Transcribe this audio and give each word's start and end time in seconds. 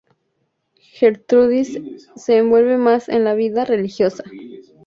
Gertrudis 0.95 1.79
se 2.15 2.37
envuelve 2.39 2.77
más 2.79 3.07
en 3.07 3.23
la 3.23 3.35
vida 3.35 3.65
religiosa. 3.65 4.23